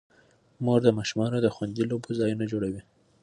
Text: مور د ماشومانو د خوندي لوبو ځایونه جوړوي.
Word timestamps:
مور 0.65 0.79
د 0.83 0.87
ماشومانو 0.97 1.37
د 1.41 1.47
خوندي 1.55 1.83
لوبو 1.89 2.09
ځایونه 2.19 2.45
جوړوي. 2.51 2.81